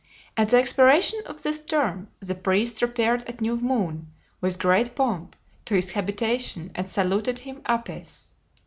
[0.35, 5.35] At the expiration of this term the priests repaired at new moon, with great pomp,
[5.65, 8.33] to his habitation and saluted him Apis.